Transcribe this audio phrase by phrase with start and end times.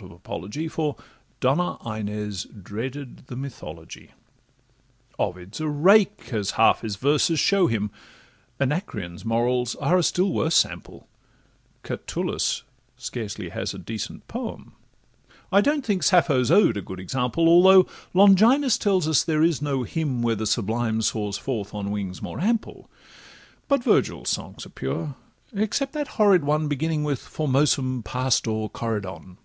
[0.00, 0.94] of apology, For
[1.40, 4.12] Donna Inez dreaded the Mythology.
[5.18, 7.90] Ovid 's a rake, as half his verses show him,
[8.60, 11.08] Anacreon's morals are a still worse sample,
[11.82, 12.62] Catullus
[12.96, 14.74] scarcely has a decent poem,
[15.50, 19.82] I don't think Sappho's Ode a good example, Although Longinus tells us there is no
[19.82, 22.88] hymn Where the sublime soars forth on wings more ample:
[23.66, 25.16] But Virgil's songs are pure,
[25.52, 29.38] except that horrid one Beginning with 'Formosum Pastor Corydon.